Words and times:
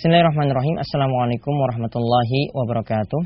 Bismillahirrahmanirrahim. 0.00 0.80
Assalamualaikum 0.80 1.52
warahmatullahi 1.60 2.56
wabarakatuh. 2.56 3.20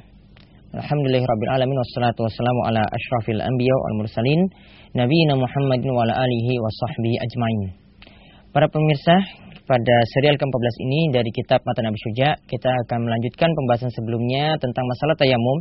Alhamdulillahirrabbilalamin 0.75 1.71
wassalatu 1.71 2.27
wassalamu 2.27 2.66
ala 2.66 2.82
ashrafil 2.82 3.39
anbiya 3.39 3.71
wal 3.79 4.03
mursalin 4.03 4.43
Nabiina 4.91 5.39
Muhammadin 5.39 5.87
wa 5.95 6.02
ala 6.02 6.18
alihi 6.27 6.59
wa 6.59 6.66
sahbihi 6.66 7.16
ajmain 7.23 7.79
Para 8.50 8.66
pemirsa, 8.66 9.14
pada 9.71 9.96
serial 10.18 10.34
ke-14 10.34 10.75
ini 10.82 11.00
dari 11.14 11.30
kitab 11.30 11.62
Mata 11.62 11.79
Nabi 11.79 11.95
Suja 12.11 12.34
Kita 12.43 12.66
akan 12.66 13.06
melanjutkan 13.06 13.54
pembahasan 13.54 13.95
sebelumnya 13.95 14.59
tentang 14.59 14.82
masalah 14.91 15.14
tayamum 15.14 15.59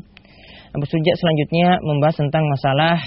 Abu 0.73 0.85
Suja 0.89 1.13
selanjutnya 1.13 1.77
membahas 1.77 2.17
tentang 2.25 2.41
masalah 2.49 2.97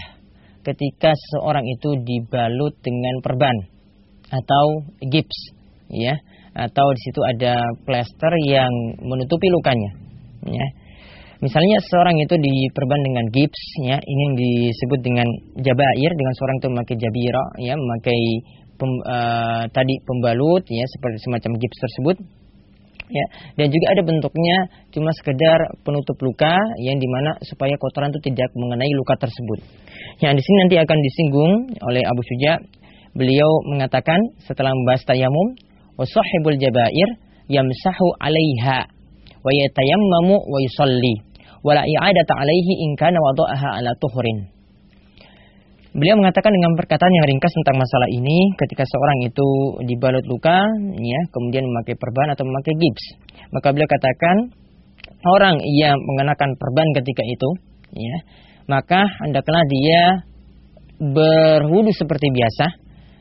ketika 0.62 1.10
seseorang 1.10 1.66
itu 1.66 1.98
dibalut 2.06 2.78
dengan 2.86 3.18
perban 3.18 3.66
atau 4.30 4.94
gips 5.02 5.58
ya 5.90 6.14
atau 6.56 6.86
di 6.96 7.00
situ 7.04 7.20
ada 7.20 7.60
plester 7.84 8.32
yang 8.48 8.72
menutupi 9.04 9.46
lukanya 9.52 9.90
ya 10.48 10.66
misalnya 11.44 11.76
seorang 11.92 12.16
itu 12.16 12.32
diperban 12.32 13.00
dengan 13.04 13.24
gips 13.28 13.62
ya 13.84 14.00
ini 14.00 14.20
yang 14.24 14.34
disebut 14.40 15.00
dengan 15.04 15.28
jabair 15.60 16.10
dengan 16.16 16.34
seorang 16.40 16.56
itu 16.56 16.68
memakai 16.72 16.96
jabira 16.96 17.44
ya 17.60 17.74
memakai 17.76 18.20
pem, 18.80 18.90
uh, 19.04 19.64
tadi 19.68 19.94
pembalut 20.04 20.64
ya 20.68 20.84
seperti 20.96 21.20
semacam 21.28 21.50
gips 21.60 21.78
tersebut 21.80 22.16
ya 23.06 23.26
dan 23.60 23.66
juga 23.70 23.86
ada 23.94 24.02
bentuknya 24.02 24.56
cuma 24.90 25.10
sekedar 25.14 25.58
penutup 25.86 26.16
luka 26.24 26.54
yang 26.82 26.98
di 26.98 27.08
mana 27.08 27.38
supaya 27.46 27.74
kotoran 27.78 28.10
itu 28.10 28.32
tidak 28.32 28.50
mengenai 28.58 28.90
luka 28.98 29.14
tersebut. 29.20 29.62
Yang 30.22 30.32
di 30.40 30.42
sini 30.42 30.56
nanti 30.66 30.76
akan 30.80 30.98
disinggung 30.98 31.52
oleh 31.86 32.02
Abu 32.02 32.22
Suja. 32.26 32.58
Beliau 33.16 33.48
mengatakan 33.72 34.20
setelah 34.44 34.68
membahas 34.76 35.00
tayamum, 35.08 35.56
wasahibul 35.96 36.56
jabair 36.56 37.08
yamsahu 37.48 38.06
'alaiha 38.20 38.78
wa 39.42 39.50
yatayammamu 39.50 40.36
wa 40.36 40.58
yusalli 40.62 41.24
wala 41.64 41.82
i'adata 41.82 42.32
'alaihi 42.36 42.72
in 42.86 42.94
kana 42.94 43.18
wada'aha 43.18 43.80
'ala 43.80 43.92
tuhrin. 43.98 44.52
Beliau 45.96 46.20
mengatakan 46.20 46.52
dengan 46.52 46.76
perkataan 46.76 47.08
yang 47.08 47.24
ringkas 47.24 47.52
tentang 47.56 47.80
masalah 47.80 48.08
ini 48.12 48.52
ketika 48.60 48.84
seorang 48.84 49.32
itu 49.32 49.48
dibalut 49.88 50.28
luka 50.28 50.60
ya 51.00 51.20
kemudian 51.32 51.64
memakai 51.64 51.96
perban 51.96 52.36
atau 52.36 52.44
memakai 52.44 52.76
gips. 52.76 53.04
Maka 53.48 53.72
beliau 53.72 53.88
katakan 53.88 54.52
orang 55.24 55.56
yang 55.64 55.96
mengenakan 55.96 56.52
perban 56.60 56.88
ketika 57.00 57.24
itu 57.24 57.50
ya 57.96 58.16
maka 58.66 59.06
hendaklah 59.24 59.62
dia 59.70 60.26
berwudu 60.98 61.92
seperti 61.94 62.28
biasa 62.34 62.66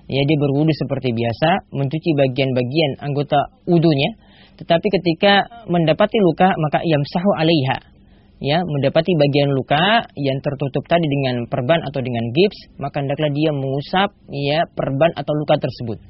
ya 0.06 0.22
dia 0.24 0.38
berwudu 0.38 0.72
seperti 0.72 1.14
biasa, 1.14 1.70
mencuci 1.74 2.10
bagian-bagian 2.18 2.92
anggota 3.02 3.40
wudunya, 3.66 4.18
tetapi 4.56 4.88
ketika 4.88 5.66
mendapati 5.68 6.18
luka 6.24 6.54
maka 6.56 6.80
yamsahu 6.84 7.32
alaiha. 7.36 7.94
Ya, 8.36 8.60
mendapati 8.60 9.16
bagian 9.16 9.48
luka 9.56 10.04
yang 10.20 10.38
tertutup 10.44 10.84
tadi 10.92 11.08
dengan 11.08 11.48
perban 11.48 11.80
atau 11.88 12.04
dengan 12.04 12.20
gips, 12.36 12.76
maka 12.76 13.00
hendaklah 13.00 13.32
dia 13.32 13.56
mengusap 13.56 14.12
ya 14.28 14.68
perban 14.76 15.16
atau 15.16 15.32
luka 15.40 15.56
tersebut. 15.56 16.04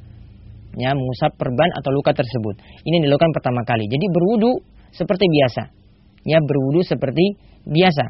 Ya, 0.76 0.98
mengusap 0.98 1.38
perban 1.38 1.70
atau 1.78 1.94
luka 1.94 2.18
tersebut. 2.18 2.58
Ini 2.82 3.06
dilakukan 3.06 3.30
pertama 3.30 3.62
kali. 3.62 3.86
Jadi 3.86 4.10
berwudu 4.10 4.58
seperti 4.90 5.26
biasa. 5.30 5.64
Ya, 6.26 6.42
berwudu 6.42 6.82
seperti 6.82 7.38
biasa. 7.70 8.04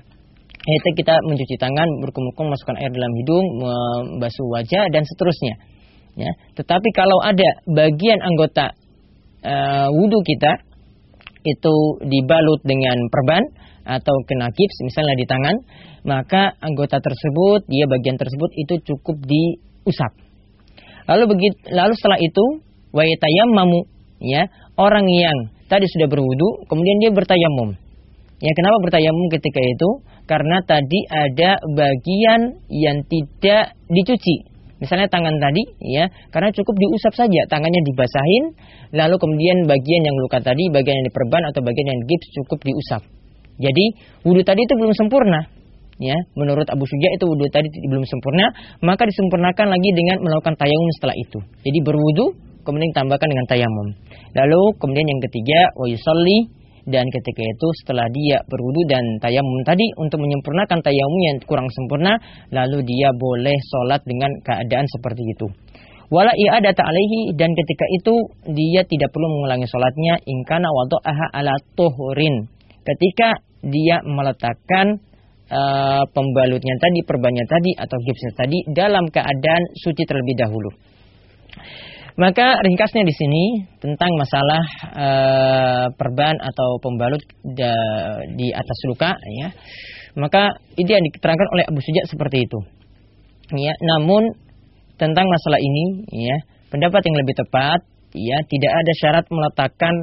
Yaitu 0.66 0.90
kita 0.98 1.20
mencuci 1.22 1.56
tangan, 1.62 1.86
berkumur-kumur, 2.02 2.56
masukkan 2.56 2.82
air 2.82 2.90
dalam 2.90 3.12
hidung, 3.22 3.46
membasuh 3.62 4.48
wajah 4.50 4.90
dan 4.90 5.04
seterusnya. 5.06 5.75
Ya, 6.16 6.32
tetapi 6.56 6.90
kalau 6.96 7.20
ada 7.20 7.60
bagian 7.68 8.24
anggota 8.24 8.72
uh, 9.44 9.92
wudhu 9.92 10.24
kita 10.24 10.64
itu 11.44 11.76
dibalut 12.08 12.64
dengan 12.64 12.96
perban 13.12 13.44
atau 13.86 14.16
kena 14.26 14.50
gips 14.50 14.78
misalnya 14.82 15.14
di 15.14 15.28
tangan, 15.28 15.56
maka 16.08 16.56
anggota 16.64 16.98
tersebut, 17.04 17.68
dia 17.70 17.86
bagian 17.86 18.18
tersebut 18.18 18.50
itu 18.58 18.74
cukup 18.82 19.22
diusap. 19.28 20.12
Lalu 21.06 21.38
begitu, 21.38 21.58
lalu 21.70 21.94
setelah 22.00 22.18
itu 22.18 22.46
mamu 22.96 23.86
ya, 24.24 24.50
orang 24.80 25.06
yang 25.12 25.54
tadi 25.70 25.86
sudah 25.86 26.08
berwudu, 26.10 26.66
kemudian 26.66 26.98
dia 27.04 27.12
bertayamum. 27.14 27.78
Ya, 28.42 28.52
kenapa 28.56 28.78
bertayamum 28.88 29.28
ketika 29.36 29.62
itu? 29.62 29.90
Karena 30.26 30.64
tadi 30.66 31.00
ada 31.12 31.62
bagian 31.76 32.58
yang 32.74 33.06
tidak 33.06 33.78
dicuci 33.92 34.55
Misalnya 34.76 35.08
tangan 35.08 35.40
tadi, 35.40 35.64
ya, 35.88 36.12
karena 36.36 36.52
cukup 36.52 36.76
diusap 36.76 37.16
saja, 37.16 37.48
tangannya 37.48 37.80
dibasahin, 37.88 38.44
lalu 38.92 39.16
kemudian 39.16 39.64
bagian 39.72 40.02
yang 40.04 40.16
luka 40.20 40.44
tadi, 40.44 40.68
bagian 40.68 41.00
yang 41.00 41.08
diperban 41.08 41.48
atau 41.48 41.64
bagian 41.64 41.88
yang 41.96 42.00
gips 42.04 42.28
cukup 42.36 42.60
diusap. 42.60 43.02
Jadi 43.56 43.86
wudhu 44.28 44.44
tadi 44.44 44.68
itu 44.68 44.76
belum 44.76 44.92
sempurna, 44.92 45.48
ya. 45.96 46.18
Menurut 46.36 46.68
Abu 46.68 46.84
Suja 46.84 47.08
itu 47.16 47.24
wudhu 47.24 47.48
tadi 47.48 47.72
belum 47.88 48.04
sempurna, 48.04 48.52
maka 48.84 49.08
disempurnakan 49.08 49.72
lagi 49.72 49.90
dengan 49.96 50.20
melakukan 50.20 50.60
tayamum 50.60 50.92
setelah 51.00 51.16
itu. 51.16 51.40
Jadi 51.64 51.80
berwudhu, 51.80 52.36
kemudian 52.68 52.92
ditambahkan 52.92 53.28
dengan 53.32 53.46
tayamum. 53.48 53.88
Lalu 54.36 54.62
kemudian 54.84 55.08
yang 55.08 55.22
ketiga, 55.24 55.72
wa 55.80 55.88
yusalli 55.88 56.52
dan 56.86 57.06
ketika 57.10 57.42
itu 57.42 57.68
setelah 57.82 58.06
dia 58.14 58.42
berwudu 58.46 58.86
dan 58.86 59.04
tayamum 59.18 59.66
tadi 59.66 59.86
untuk 59.98 60.22
menyempurnakan 60.22 60.80
tayamum 60.86 61.22
yang 61.26 61.38
kurang 61.46 61.70
sempurna 61.74 62.18
lalu 62.54 62.86
dia 62.86 63.10
boleh 63.14 63.58
sholat 63.74 64.02
dengan 64.06 64.32
keadaan 64.46 64.86
seperti 64.90 65.24
itu. 65.26 65.48
Wala 66.14 66.30
i'adata 66.38 66.86
alaihi 66.86 67.34
dan 67.34 67.50
ketika 67.58 67.86
itu 67.90 68.14
dia 68.54 68.86
tidak 68.86 69.10
perlu 69.10 69.26
mengulangi 69.26 69.66
sholatnya 69.66 70.22
ingkana 70.22 70.70
aha 70.70 71.28
ala 71.34 71.54
tuhrin. 71.74 72.46
Ketika 72.86 73.42
dia 73.66 74.06
meletakkan 74.06 75.02
uh, 75.50 76.06
pembalutnya 76.14 76.78
tadi 76.78 77.02
perbannya 77.02 77.46
tadi 77.50 77.74
atau 77.74 77.98
gipsnya 77.98 78.32
tadi 78.38 78.58
dalam 78.70 79.10
keadaan 79.10 79.64
suci 79.82 80.06
terlebih 80.06 80.38
dahulu 80.38 80.70
maka 82.16 82.64
ringkasnya 82.64 83.04
di 83.04 83.12
sini 83.12 83.44
tentang 83.84 84.12
masalah 84.16 84.64
e, 84.96 85.08
perban 86.00 86.36
atau 86.40 86.80
pembalut 86.80 87.20
da, 87.44 87.76
di 88.40 88.56
atas 88.56 88.80
luka 88.88 89.12
ya. 89.16 89.52
Maka 90.16 90.56
itu 90.80 90.88
yang 90.88 91.04
diterangkan 91.12 91.48
oleh 91.52 91.64
Abu 91.68 91.84
Suja 91.84 92.08
seperti 92.08 92.48
itu. 92.48 92.60
Ya, 93.52 93.76
namun 93.84 94.32
tentang 94.96 95.28
masalah 95.28 95.60
ini 95.60 96.08
ya, 96.08 96.40
pendapat 96.72 97.04
yang 97.04 97.20
lebih 97.20 97.36
tepat 97.36 97.80
ya 98.16 98.40
tidak 98.48 98.72
ada 98.72 98.92
syarat 99.04 99.26
meletakkan 99.28 99.96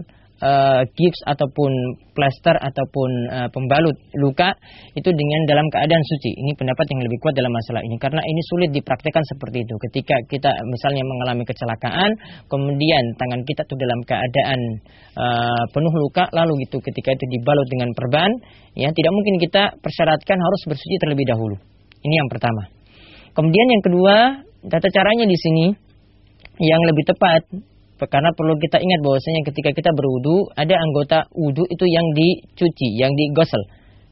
uh, 0.43 0.83
gips 0.99 1.21
ataupun 1.25 1.71
plaster 2.13 2.59
ataupun 2.59 3.11
uh, 3.31 3.49
pembalut 3.49 3.95
luka 4.19 4.53
itu 4.93 5.09
dengan 5.09 5.41
dalam 5.49 5.67
keadaan 5.71 6.03
suci. 6.03 6.31
Ini 6.35 6.53
pendapat 6.59 6.85
yang 6.93 7.01
lebih 7.01 7.19
kuat 7.23 7.39
dalam 7.39 7.55
masalah 7.55 7.81
ini 7.87 7.97
karena 7.97 8.21
ini 8.21 8.41
sulit 8.51 8.71
dipraktekkan 8.75 9.23
seperti 9.25 9.65
itu. 9.65 9.75
Ketika 9.89 10.17
kita 10.29 10.51
misalnya 10.67 11.07
mengalami 11.07 11.47
kecelakaan, 11.47 12.11
kemudian 12.51 13.05
tangan 13.17 13.41
kita 13.47 13.63
itu 13.65 13.75
dalam 13.79 14.01
keadaan 14.05 14.61
uh, 15.17 15.65
penuh 15.71 15.95
luka, 15.95 16.29
lalu 16.35 16.67
gitu 16.69 16.83
ketika 16.83 17.15
itu 17.15 17.25
dibalut 17.39 17.67
dengan 17.71 17.95
perban, 17.95 18.31
ya 18.77 18.91
tidak 18.91 19.13
mungkin 19.15 19.39
kita 19.41 19.79
persyaratkan 19.81 20.37
harus 20.37 20.61
bersuci 20.69 20.97
terlebih 21.01 21.25
dahulu. 21.25 21.57
Ini 22.03 22.15
yang 22.19 22.29
pertama. 22.29 22.67
Kemudian 23.33 23.67
yang 23.73 23.83
kedua, 23.87 24.17
tata 24.69 24.89
caranya 24.93 25.25
di 25.25 25.39
sini 25.39 25.67
yang 26.61 26.83
lebih 26.85 27.09
tepat 27.09 27.72
karena 28.09 28.31
perlu 28.35 28.55
kita 28.59 28.79
ingat 28.81 29.01
bahwasanya 29.05 29.43
ketika 29.47 29.71
kita 29.75 29.91
berwudu 29.93 30.51
ada 30.55 30.75
anggota 30.79 31.19
wudu 31.35 31.67
itu 31.69 31.85
yang 31.87 32.07
dicuci, 32.17 32.89
yang 32.99 33.13
digosel, 33.15 33.63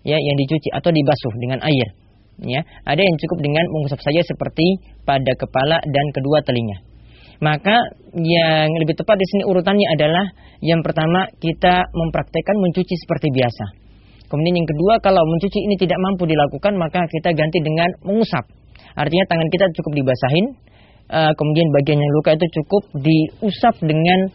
ya, 0.06 0.18
yang 0.18 0.36
dicuci 0.36 0.68
atau 0.74 0.90
dibasuh 0.90 1.32
dengan 1.40 1.58
air. 1.64 1.88
Ya, 2.40 2.64
ada 2.88 3.02
yang 3.04 3.16
cukup 3.20 3.44
dengan 3.44 3.68
mengusap 3.68 4.00
saja 4.00 4.24
seperti 4.24 4.80
pada 5.04 5.36
kepala 5.36 5.76
dan 5.84 6.06
kedua 6.16 6.40
telinga. 6.40 6.80
Maka 7.40 7.76
yang 8.16 8.68
lebih 8.80 8.96
tepat 8.96 9.16
di 9.16 9.26
sini 9.28 9.42
urutannya 9.48 9.88
adalah 9.96 10.24
yang 10.60 10.84
pertama 10.84 11.28
kita 11.40 11.88
mempraktekkan 11.92 12.56
mencuci 12.60 12.94
seperti 13.00 13.32
biasa. 13.32 13.64
Kemudian 14.28 14.56
yang 14.60 14.68
kedua 14.68 15.00
kalau 15.00 15.24
mencuci 15.24 15.58
ini 15.58 15.74
tidak 15.80 15.98
mampu 15.98 16.28
dilakukan 16.28 16.76
maka 16.76 17.08
kita 17.08 17.32
ganti 17.32 17.58
dengan 17.64 17.88
mengusap. 18.04 18.44
Artinya 18.94 19.24
tangan 19.26 19.48
kita 19.48 19.66
cukup 19.80 19.92
dibasahin, 20.04 20.46
uh, 21.10 21.32
kemudian 21.34 21.68
bagian 21.74 21.98
yang 21.98 22.12
luka 22.14 22.38
itu 22.38 22.46
cukup 22.62 22.82
diusap 23.02 23.74
dengan 23.82 24.30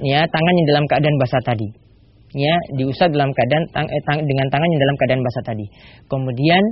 ya 0.00 0.24
tangan 0.24 0.54
yang 0.56 0.66
dalam 0.72 0.84
keadaan 0.88 1.16
basah 1.20 1.42
tadi. 1.44 1.68
Ya, 2.36 2.52
diusap 2.76 3.16
dalam 3.16 3.32
keadaan 3.32 3.64
tang, 3.72 3.88
eh, 3.88 4.02
tang, 4.04 4.20
dengan 4.20 4.46
tangan 4.52 4.68
yang 4.68 4.80
dalam 4.82 4.96
keadaan 5.00 5.22
basah 5.24 5.44
tadi. 5.46 5.66
Kemudian 6.04 6.62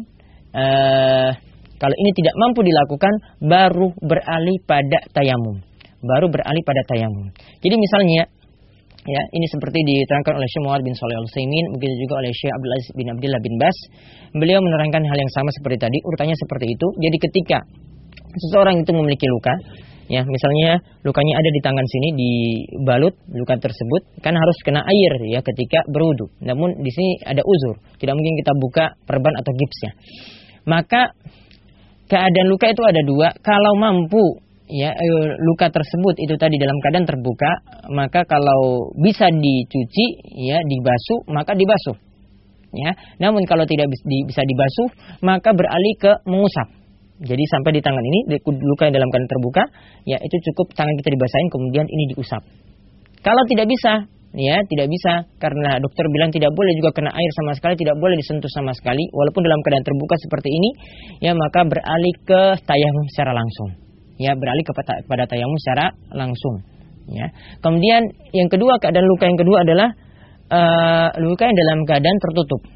uh, 0.52 1.31
kalau 1.81 1.96
ini 1.96 2.11
tidak 2.12 2.35
mampu 2.37 2.61
dilakukan 2.61 3.14
baru 3.41 3.88
beralih 4.05 4.58
pada 4.69 4.99
tayamum. 5.17 5.64
Baru 6.05 6.29
beralih 6.29 6.61
pada 6.69 6.85
tayamum. 6.85 7.32
Jadi 7.64 7.81
misalnya 7.81 8.29
ya 9.05 9.23
ini 9.37 9.47
seperti 9.52 9.85
diterangkan 9.85 10.37
oleh 10.37 10.49
Syekh 10.49 10.64
bin 10.81 10.93
Shalih 10.97 11.17
Al 11.20 11.25
Utsaimin 11.29 11.64
begitu 11.76 12.08
juga 12.08 12.25
oleh 12.25 12.32
Syekh 12.32 12.52
Abdul 12.56 12.73
Aziz 12.73 12.90
bin 12.97 13.06
Abdullah 13.12 13.40
bin 13.44 13.55
Bas 13.61 13.76
beliau 14.32 14.64
menerangkan 14.64 15.05
hal 15.05 15.19
yang 15.20 15.32
sama 15.32 15.52
seperti 15.52 15.76
tadi 15.76 15.99
urutannya 16.00 16.32
seperti 16.32 16.73
itu 16.73 16.87
jadi 17.05 17.17
ketika 17.20 17.58
seseorang 18.34 18.82
itu 18.82 18.90
memiliki 18.93 19.26
luka, 19.31 19.55
Ya, 20.05 20.20
misalnya 20.20 20.84
lukanya 21.00 21.40
ada 21.40 21.49
di 21.49 21.61
tangan 21.64 21.87
sini 21.88 22.08
dibalut 22.12 23.16
luka 23.32 23.56
tersebut 23.56 24.20
kan 24.20 24.37
harus 24.37 24.56
kena 24.61 24.84
air 24.84 25.12
ya 25.32 25.40
ketika 25.40 25.81
berwudu. 25.88 26.28
Namun 26.44 26.76
di 26.84 26.90
sini 26.93 27.25
ada 27.25 27.40
uzur, 27.40 27.81
tidak 27.96 28.12
mungkin 28.12 28.37
kita 28.37 28.52
buka 28.61 28.84
perban 29.08 29.32
atau 29.40 29.52
gipsnya. 29.56 29.90
Maka 30.69 31.16
keadaan 32.12 32.49
luka 32.52 32.69
itu 32.69 32.84
ada 32.84 33.00
dua. 33.00 33.32
Kalau 33.40 33.81
mampu 33.81 34.44
ya 34.69 34.93
eh, 34.93 35.28
luka 35.40 35.72
tersebut 35.72 36.20
itu 36.20 36.37
tadi 36.37 36.61
dalam 36.61 36.76
keadaan 36.84 37.08
terbuka, 37.08 37.64
maka 37.88 38.28
kalau 38.28 38.93
bisa 39.00 39.32
dicuci 39.32 40.06
ya 40.37 40.61
dibasuh 40.61 41.32
maka 41.32 41.56
dibasuh. 41.56 41.96
Ya, 42.75 42.90
namun 43.22 43.46
kalau 43.46 43.64
tidak 43.70 43.87
bisa 44.26 44.43
dibasuh 44.43 44.88
maka 45.22 45.55
beralih 45.55 45.94
ke 45.94 46.12
mengusap 46.26 46.83
jadi 47.22 47.44
sampai 47.46 47.70
di 47.78 47.81
tangan 47.82 48.02
ini 48.02 48.43
luka 48.43 48.90
yang 48.90 48.94
dalam 48.99 49.06
keadaan 49.06 49.31
terbuka, 49.31 49.62
ya 50.02 50.19
itu 50.19 50.37
cukup 50.50 50.75
tangan 50.75 50.94
kita 50.99 51.14
dibasahin 51.14 51.49
kemudian 51.55 51.87
ini 51.87 52.11
diusap. 52.11 52.43
Kalau 53.22 53.43
tidak 53.46 53.70
bisa, 53.70 54.11
ya 54.34 54.58
tidak 54.66 54.90
bisa 54.90 55.22
karena 55.38 55.78
dokter 55.78 56.05
bilang 56.11 56.34
tidak 56.34 56.50
boleh 56.50 56.75
juga 56.75 56.90
kena 56.90 57.14
air 57.14 57.31
sama 57.38 57.55
sekali, 57.55 57.78
tidak 57.78 57.94
boleh 58.02 58.19
disentuh 58.19 58.50
sama 58.50 58.75
sekali 58.75 59.06
walaupun 59.14 59.46
dalam 59.46 59.62
keadaan 59.62 59.87
terbuka 59.87 60.14
seperti 60.19 60.50
ini, 60.50 60.70
ya 61.22 61.32
maka 61.38 61.62
beralih 61.62 62.14
ke 62.26 62.43
tayamum 62.66 63.06
secara 63.14 63.31
langsung. 63.31 63.70
Ya, 64.14 64.31
beralih 64.34 64.62
kepada, 64.62 65.26
tayamum 65.26 65.58
secara 65.58 65.90
langsung. 66.14 66.62
Ya. 67.11 67.31
Kemudian 67.62 68.11
yang 68.34 68.50
kedua 68.50 68.78
keadaan 68.82 69.06
luka 69.06 69.26
yang 69.26 69.38
kedua 69.38 69.58
adalah 69.62 69.88
uh, 70.50 71.08
luka 71.22 71.46
yang 71.46 71.58
dalam 71.58 71.78
keadaan 71.87 72.19
tertutup 72.19 72.74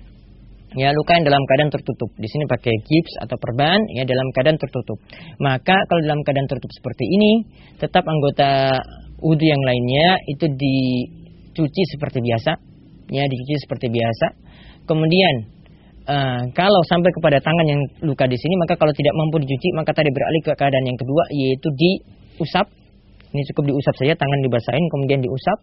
ya 0.76 0.92
luka 0.92 1.16
yang 1.16 1.24
dalam 1.24 1.42
keadaan 1.48 1.72
tertutup. 1.72 2.10
Di 2.18 2.28
sini 2.28 2.44
pakai 2.44 2.74
gips 2.84 3.12
atau 3.24 3.36
perban 3.40 3.80
ya 3.96 4.04
dalam 4.04 4.28
keadaan 4.36 4.60
tertutup. 4.60 4.98
Maka 5.40 5.76
kalau 5.88 6.00
dalam 6.04 6.20
keadaan 6.26 6.48
tertutup 6.50 6.72
seperti 6.76 7.04
ini, 7.08 7.32
tetap 7.80 8.04
anggota 8.04 8.76
wudhu 9.22 9.46
yang 9.46 9.62
lainnya 9.64 10.20
itu 10.28 10.44
dicuci 10.50 11.82
seperti 11.96 12.18
biasa, 12.20 12.52
ya 13.08 13.24
dicuci 13.24 13.54
seperti 13.64 13.86
biasa. 13.88 14.26
Kemudian 14.84 15.34
uh, 16.04 16.42
kalau 16.52 16.80
sampai 16.84 17.12
kepada 17.16 17.40
tangan 17.40 17.66
yang 17.68 17.80
luka 18.04 18.28
di 18.28 18.36
sini, 18.36 18.54
maka 18.60 18.76
kalau 18.76 18.92
tidak 18.92 19.14
mampu 19.16 19.40
dicuci, 19.40 19.72
maka 19.72 19.96
tadi 19.96 20.12
beralih 20.12 20.42
ke 20.44 20.52
keadaan 20.52 20.84
yang 20.84 20.98
kedua 20.98 21.24
yaitu 21.32 21.68
diusap. 21.72 22.68
Ini 23.28 23.44
cukup 23.52 23.76
diusap 23.76 23.94
saja, 24.00 24.16
tangan 24.16 24.40
dibasahin 24.40 24.84
kemudian 24.88 25.20
diusap 25.20 25.60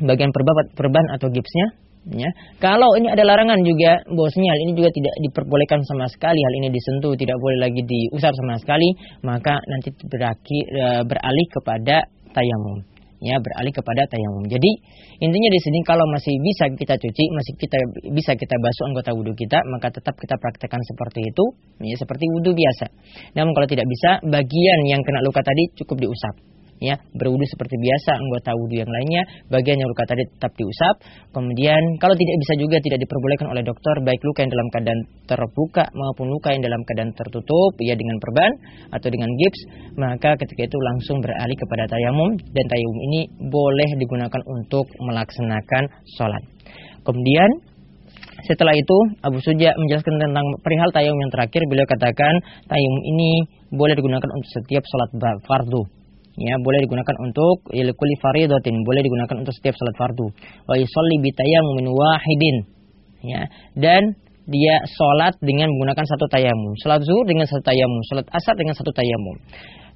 bagian 0.00 0.32
perban, 0.32 0.66
perban 0.74 1.06
atau 1.12 1.28
gipsnya 1.28 1.76
Ya. 2.08 2.32
Kalau 2.56 2.96
ini 2.96 3.12
ada 3.12 3.20
larangan 3.28 3.60
juga, 3.60 4.00
bosnya 4.08 4.48
hal 4.48 4.60
ini 4.64 4.72
juga 4.72 4.88
tidak 4.88 5.14
diperbolehkan 5.20 5.84
sama 5.84 6.08
sekali, 6.08 6.40
hal 6.40 6.54
ini 6.64 6.72
disentuh, 6.72 7.12
tidak 7.12 7.36
boleh 7.36 7.60
lagi 7.60 7.84
diusap 7.84 8.32
sama 8.32 8.56
sekali, 8.56 8.88
maka 9.20 9.60
nanti 9.68 9.92
beraki, 10.08 10.58
e, 10.64 10.86
beralih 11.04 11.46
kepada 11.52 12.08
tayamum. 12.32 12.88
Ya, 13.20 13.36
beralih 13.36 13.68
kepada 13.68 14.08
tayamum. 14.08 14.48
Jadi, 14.48 14.80
intinya 15.20 15.50
di 15.52 15.60
sini 15.60 15.84
kalau 15.84 16.08
masih 16.08 16.32
bisa 16.40 16.72
kita 16.72 16.96
cuci, 16.96 17.24
masih 17.36 17.52
kita 17.60 17.76
bisa 18.16 18.32
kita 18.32 18.56
basuh 18.56 18.84
anggota 18.88 19.12
wudhu 19.12 19.36
kita, 19.36 19.60
maka 19.68 19.92
tetap 19.92 20.16
kita 20.16 20.40
praktekkan 20.40 20.80
seperti 20.80 21.28
itu, 21.28 21.44
ya 21.84 22.00
seperti 22.00 22.24
wudhu 22.32 22.56
biasa. 22.56 22.88
Namun 23.36 23.52
kalau 23.52 23.68
tidak 23.68 23.84
bisa, 23.84 24.24
bagian 24.24 24.80
yang 24.88 25.04
kena 25.04 25.20
luka 25.20 25.44
tadi 25.44 25.68
cukup 25.76 26.00
diusap 26.00 26.32
ya 26.80 26.96
berwudu 27.12 27.44
seperti 27.44 27.76
biasa 27.76 28.16
anggota 28.16 28.50
wudu 28.56 28.80
yang 28.80 28.90
lainnya. 28.90 29.22
Bagian 29.52 29.76
yang 29.78 29.88
luka 29.92 30.08
tadi 30.08 30.24
tetap 30.24 30.56
diusap. 30.56 30.94
Kemudian 31.30 32.00
kalau 32.00 32.16
tidak 32.16 32.36
bisa 32.40 32.52
juga 32.56 32.76
tidak 32.80 32.98
diperbolehkan 33.04 33.46
oleh 33.52 33.62
dokter 33.62 33.94
baik 34.00 34.20
luka 34.24 34.40
yang 34.42 34.52
dalam 34.52 34.68
keadaan 34.72 35.00
terbuka 35.28 35.84
maupun 35.92 36.26
luka 36.32 36.48
yang 36.56 36.64
dalam 36.64 36.80
keadaan 36.88 37.12
tertutup 37.12 37.72
ya 37.78 37.94
dengan 37.94 38.16
perban 38.18 38.50
atau 38.96 39.08
dengan 39.12 39.30
gips 39.36 39.60
maka 40.00 40.34
ketika 40.40 40.66
itu 40.66 40.78
langsung 40.80 41.20
beralih 41.20 41.54
kepada 41.54 41.84
tayamum. 41.86 42.40
Dan 42.40 42.64
tayamum 42.66 42.98
ini 43.12 43.20
boleh 43.52 43.88
digunakan 44.00 44.42
untuk 44.48 44.88
melaksanakan 45.04 45.84
sholat. 46.16 46.42
Kemudian 47.04 47.50
setelah 48.48 48.72
itu 48.72 49.20
Abu 49.20 49.36
Suja 49.44 49.76
menjelaskan 49.76 50.16
tentang 50.16 50.46
perihal 50.64 50.88
tayamum 50.96 51.20
yang 51.20 51.32
terakhir. 51.32 51.60
Beliau 51.68 51.84
katakan 51.84 52.40
tayamum 52.72 53.02
ini 53.04 53.30
boleh 53.68 53.92
digunakan 53.92 54.30
untuk 54.32 54.48
setiap 54.48 54.82
sholat 54.88 55.10
fardu 55.44 55.99
ya 56.40 56.56
boleh 56.56 56.80
digunakan 56.80 57.16
untuk 57.20 57.68
ilkuli 57.68 58.16
faridatin 58.18 58.80
boleh 58.82 59.04
digunakan 59.04 59.36
untuk 59.44 59.52
setiap 59.52 59.76
salat 59.76 59.96
fardu. 60.00 60.26
Wa 60.64 60.74
yusalli 60.80 61.16
bi 61.20 61.30
tayammumin 61.36 61.86
wahidin. 61.92 62.56
Ya 63.20 63.52
dan 63.76 64.16
dia 64.48 64.82
sholat 64.88 65.36
dengan 65.44 65.70
menggunakan 65.70 66.02
satu 66.08 66.26
tayamum 66.26 66.72
salat 66.80 67.04
zuhur 67.04 67.28
dengan 67.28 67.44
satu 67.46 67.62
tayamum 67.62 68.00
salat 68.08 68.26
asar 68.34 68.56
dengan 68.58 68.74
satu 68.74 68.90
tayamum 68.90 69.36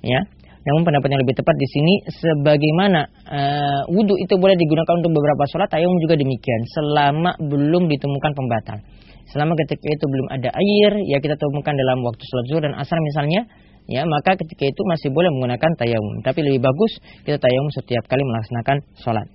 ya 0.05 0.21
namun 0.65 0.81
pendapat 0.81 1.13
yang 1.13 1.21
lebih 1.21 1.37
tepat 1.37 1.57
di 1.61 1.69
sini 1.69 1.95
sebagaimana 2.09 3.01
uh, 3.29 3.83
wudhu 3.93 4.17
itu 4.17 4.33
boleh 4.41 4.57
digunakan 4.57 4.97
untuk 4.97 5.13
beberapa 5.13 5.45
sholat 5.53 5.69
tayamum 5.69 6.01
juga 6.01 6.17
demikian 6.17 6.61
selama 6.73 7.37
belum 7.37 7.85
ditemukan 7.93 8.33
pembatal. 8.33 8.81
Selama 9.29 9.53
ketika 9.61 9.85
itu 9.85 10.05
belum 10.09 10.27
ada 10.33 10.49
air 10.57 10.93
ya 11.05 11.21
kita 11.21 11.37
temukan 11.37 11.77
dalam 11.77 12.01
waktu 12.01 12.23
sholat 12.25 12.45
zuhur 12.49 12.63
dan 12.65 12.73
asar 12.81 12.97
misalnya 12.97 13.45
ya 13.91 14.03
maka 14.09 14.37
ketika 14.41 14.65
itu 14.69 14.83
masih 14.89 15.13
boleh 15.13 15.31
menggunakan 15.35 15.71
tayamum. 15.77 16.25
Tapi 16.25 16.41
lebih 16.45 16.61
bagus 16.65 16.93
kita 17.25 17.37
tayamum 17.41 17.71
setiap 17.73 18.05
kali 18.09 18.23
melaksanakan 18.25 18.77
sholat. 19.01 19.27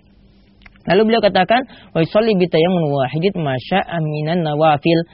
Lalu 0.89 1.01
beliau 1.11 1.21
katakan, 1.21 1.67
wa 1.93 1.99
yusalli 2.01 2.33
bi 2.39 2.49
tayammun 2.49 2.89
wahidit 2.89 3.35
masya'a 3.37 3.99
minan 4.01 4.41
nawafil 4.41 5.05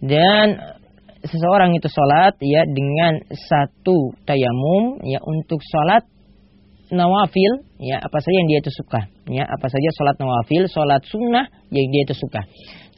dan 0.00 0.78
seseorang 1.22 1.74
itu 1.76 1.86
sholat 1.86 2.34
ya 2.42 2.66
dengan 2.66 3.22
satu 3.30 4.14
tayamum 4.26 4.98
ya 5.06 5.22
untuk 5.22 5.62
sholat 5.62 6.02
nawafil 6.90 7.62
ya 7.78 8.02
apa 8.02 8.18
saja 8.20 8.36
yang 8.36 8.48
dia 8.50 8.58
itu 8.60 8.72
suka 8.74 9.00
ya 9.30 9.46
apa 9.46 9.66
saja 9.70 9.88
sholat 9.96 10.16
nawafil 10.18 10.62
sholat 10.68 11.02
sunnah 11.08 11.46
yang 11.72 11.88
dia 11.88 12.02
itu 12.04 12.14
suka 12.18 12.42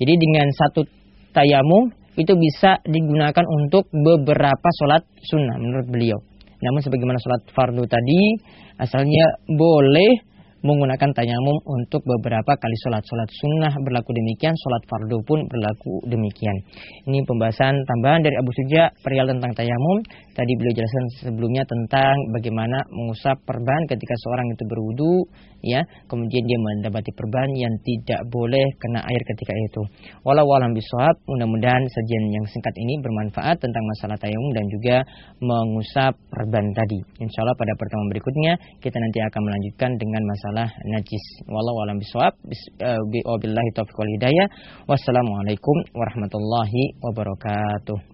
jadi 0.00 0.12
dengan 0.18 0.50
satu 0.56 0.88
tayamum 1.36 1.94
itu 2.14 2.32
bisa 2.38 2.78
digunakan 2.86 3.42
untuk 3.46 3.90
beberapa 3.90 4.68
sholat 4.78 5.02
sunnah 5.22 5.58
menurut 5.58 5.86
beliau. 5.90 6.18
Namun 6.62 6.80
sebagaimana 6.80 7.18
sholat 7.18 7.42
fardu 7.50 7.84
tadi, 7.90 8.38
asalnya 8.78 9.42
boleh 9.50 10.33
menggunakan 10.64 11.12
tayamum 11.12 11.60
untuk 11.68 12.00
beberapa 12.08 12.56
kali 12.56 12.76
sholat. 12.88 13.04
Sholat 13.04 13.28
sunnah 13.28 13.72
berlaku 13.84 14.16
demikian, 14.16 14.56
sholat 14.56 14.82
fardu 14.88 15.20
pun 15.28 15.44
berlaku 15.44 16.00
demikian. 16.08 16.56
Ini 17.04 17.20
pembahasan 17.28 17.84
tambahan 17.84 18.24
dari 18.24 18.40
Abu 18.40 18.48
Suja 18.56 18.88
perihal 19.04 19.28
tentang 19.28 19.52
tayamum. 19.52 20.00
Tadi 20.34 20.52
beliau 20.56 20.74
jelaskan 20.74 21.04
sebelumnya 21.22 21.62
tentang 21.68 22.16
bagaimana 22.32 22.82
mengusap 22.90 23.38
perban 23.44 23.86
ketika 23.86 24.16
seorang 24.24 24.50
itu 24.50 24.64
berwudu, 24.66 25.14
ya. 25.62 25.84
Kemudian 26.08 26.42
dia 26.48 26.58
mendapati 26.58 27.12
perban 27.12 27.46
yang 27.54 27.70
tidak 27.84 28.24
boleh 28.32 28.64
kena 28.80 29.04
air 29.04 29.22
ketika 29.22 29.52
itu. 29.52 29.82
Walau 30.24 30.48
walam 30.48 30.72
bisawab, 30.72 31.20
mudah-mudahan 31.28 31.84
sajian 31.86 32.24
yang 32.32 32.44
singkat 32.48 32.74
ini 32.80 32.98
bermanfaat 33.04 33.60
tentang 33.60 33.84
masalah 33.84 34.16
tayamum 34.16 34.50
dan 34.56 34.64
juga 34.72 34.96
mengusap 35.44 36.16
perban 36.32 36.64
tadi. 36.72 36.98
Insya 37.20 37.44
Allah 37.44 37.54
pada 37.54 37.76
pertemuan 37.76 38.08
berikutnya 38.10 38.52
kita 38.80 38.96
nanti 38.96 39.18
akan 39.22 39.40
melanjutkan 39.44 39.90
dengan 40.00 40.22
masalah 40.24 40.53
masalah 40.54 40.70
najis. 40.86 41.24
Wallahu 41.50 41.82
a'lam 41.82 41.98
bishawab. 41.98 42.34
Wabillahi 43.26 43.70
taufiq 43.74 43.98
wal 43.98 44.12
hidayah. 44.14 44.46
Wassalamualaikum 44.86 45.76
warahmatullahi 45.90 46.94
wabarakatuh. 47.02 48.13